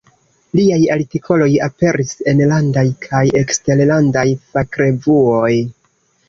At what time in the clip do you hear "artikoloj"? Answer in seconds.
0.93-1.49